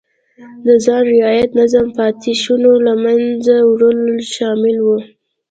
[0.63, 4.01] د خان رعیت نظام پاتې شونو له منځه وړل
[4.33, 4.87] شامل و.